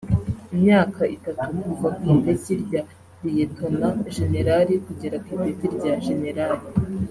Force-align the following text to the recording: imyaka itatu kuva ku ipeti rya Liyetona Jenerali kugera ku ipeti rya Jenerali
imyaka 0.55 1.01
itatu 1.15 1.49
kuva 1.65 1.87
ku 1.97 2.03
ipeti 2.15 2.53
rya 2.63 2.81
Liyetona 3.23 3.87
Jenerali 4.15 4.73
kugera 4.85 5.15
ku 5.25 5.31
ipeti 5.51 5.65
rya 5.75 5.93
Jenerali 6.05 6.65